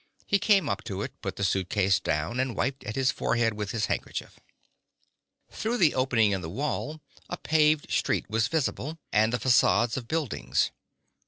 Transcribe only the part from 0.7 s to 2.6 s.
to it, put the suitcase down, and